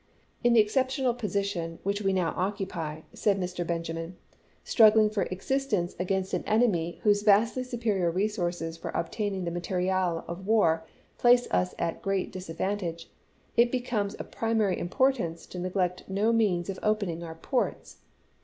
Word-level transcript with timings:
"In 0.43 0.53
the 0.53 0.59
exceptional 0.59 1.13
position 1.13 1.77
which 1.83 2.01
we 2.01 2.11
now 2.11 2.33
occupy," 2.35 3.01
said 3.13 3.39
Mr. 3.39 3.67
Benjamin," 3.67 4.17
struggling 4.63 5.11
for 5.11 5.27
existence 5.29 5.95
against 5.99 6.33
an 6.33 6.43
enemy 6.47 6.99
whose 7.03 7.21
vastly 7.21 7.63
superior 7.63 8.09
resources 8.09 8.77
for 8.77 8.97
ob 8.97 9.11
taining 9.11 9.45
the 9.45 9.51
materiel 9.51 10.25
of 10.27 10.47
war 10.47 10.87
place 11.19 11.47
us 11.51 11.75
at 11.77 12.01
great 12.01 12.31
dis 12.31 12.49
advantage, 12.49 13.11
it 13.55 13.71
becomes 13.71 14.15
of 14.15 14.31
primary 14.31 14.79
importance 14.79 15.45
to 15.45 15.59
neglect 15.59 16.05
no 16.09 16.33
means 16.33 16.67
of 16.67 16.79
opening 16.81 17.21
our 17.21 17.35
ports." 17.35 17.97